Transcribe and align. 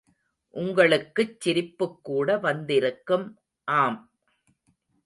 உங்களுக்குச் 0.53 1.35
சிரிப்புக்கூட 1.39 2.39
வந்திருக்கும் 2.39 3.27
ஆம். 3.67 4.01